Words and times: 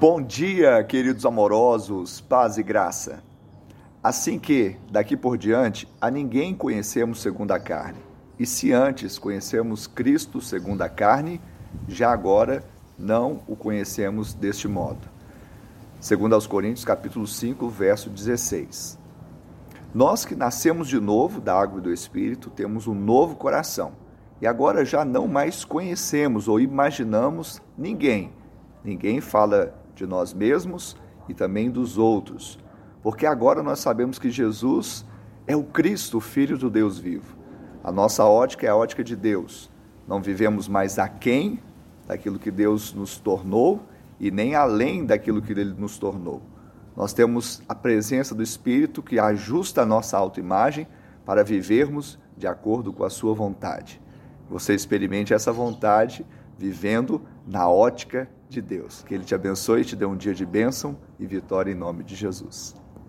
Bom 0.00 0.22
dia, 0.22 0.84
queridos 0.84 1.26
amorosos, 1.26 2.20
paz 2.20 2.56
e 2.56 2.62
graça. 2.62 3.20
Assim 4.00 4.38
que, 4.38 4.76
daqui 4.92 5.16
por 5.16 5.36
diante, 5.36 5.88
a 6.00 6.08
ninguém 6.08 6.54
conhecemos 6.54 7.20
segundo 7.20 7.50
a 7.50 7.58
carne. 7.58 7.98
E 8.38 8.46
se 8.46 8.72
antes 8.72 9.18
conhecemos 9.18 9.88
Cristo 9.88 10.40
segundo 10.40 10.82
a 10.82 10.88
carne, 10.88 11.40
já 11.88 12.12
agora 12.12 12.62
não 12.96 13.42
o 13.48 13.56
conhecemos 13.56 14.32
deste 14.32 14.68
modo. 14.68 15.00
Segundo 15.98 16.36
aos 16.36 16.46
Coríntios, 16.46 16.84
capítulo 16.84 17.26
5, 17.26 17.68
verso 17.68 18.08
16. 18.08 18.96
Nós 19.92 20.24
que 20.24 20.36
nascemos 20.36 20.86
de 20.86 21.00
novo 21.00 21.40
da 21.40 21.60
água 21.60 21.80
e 21.80 21.82
do 21.82 21.92
Espírito, 21.92 22.50
temos 22.50 22.86
um 22.86 22.94
novo 22.94 23.34
coração. 23.34 23.90
E 24.40 24.46
agora 24.46 24.84
já 24.84 25.04
não 25.04 25.26
mais 25.26 25.64
conhecemos 25.64 26.46
ou 26.46 26.60
imaginamos 26.60 27.60
ninguém 27.76 28.30
Ninguém 28.84 29.20
fala 29.20 29.74
de 29.98 30.06
nós 30.06 30.32
mesmos 30.32 30.96
e 31.28 31.34
também 31.34 31.70
dos 31.70 31.98
outros, 31.98 32.58
porque 33.02 33.26
agora 33.26 33.62
nós 33.62 33.80
sabemos 33.80 34.18
que 34.18 34.30
Jesus 34.30 35.04
é 35.46 35.56
o 35.56 35.64
Cristo, 35.64 36.18
o 36.18 36.20
Filho 36.20 36.56
do 36.56 36.70
Deus 36.70 36.98
vivo. 36.98 37.36
A 37.82 37.90
nossa 37.90 38.24
ótica 38.24 38.66
é 38.66 38.70
a 38.70 38.76
ótica 38.76 39.02
de 39.02 39.16
Deus. 39.16 39.70
Não 40.06 40.22
vivemos 40.22 40.68
mais 40.68 40.98
aquém 40.98 41.60
daquilo 42.06 42.38
que 42.38 42.50
Deus 42.50 42.94
nos 42.94 43.18
tornou 43.18 43.82
e 44.20 44.30
nem 44.30 44.54
além 44.54 45.04
daquilo 45.04 45.42
que 45.42 45.52
Ele 45.52 45.64
nos 45.64 45.98
tornou. 45.98 46.42
Nós 46.96 47.12
temos 47.12 47.60
a 47.68 47.74
presença 47.74 48.34
do 48.34 48.42
Espírito 48.42 49.02
que 49.02 49.18
ajusta 49.18 49.82
a 49.82 49.86
nossa 49.86 50.16
autoimagem 50.16 50.86
para 51.24 51.44
vivermos 51.44 52.18
de 52.36 52.46
acordo 52.46 52.92
com 52.92 53.04
a 53.04 53.10
Sua 53.10 53.34
vontade. 53.34 54.00
Você 54.48 54.74
experimente 54.74 55.34
essa 55.34 55.52
vontade 55.52 56.24
vivendo 56.56 57.22
na 57.46 57.68
ótica 57.68 58.28
de 58.48 58.60
Deus. 58.60 59.02
Que 59.06 59.14
Ele 59.14 59.24
te 59.24 59.34
abençoe 59.34 59.82
e 59.82 59.84
te 59.84 59.96
dê 59.96 60.04
um 60.04 60.16
dia 60.16 60.34
de 60.34 60.46
bênção 60.46 60.98
e 61.18 61.26
vitória 61.26 61.70
em 61.70 61.74
nome 61.74 62.02
de 62.04 62.14
Jesus. 62.14 62.74